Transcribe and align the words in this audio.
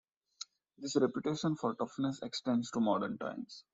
This 0.79 0.95
reputation 0.95 1.55
for 1.55 1.75
toughness 1.75 2.23
extends 2.23 2.71
to 2.71 2.79
modern 2.79 3.19
times. 3.19 3.65